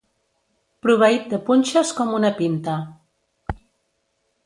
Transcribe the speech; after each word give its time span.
Proveït 0.85 1.27
de 1.35 1.39
punxes 1.51 1.93
com 2.01 2.17
una 2.23 2.35
pinta. 2.43 2.81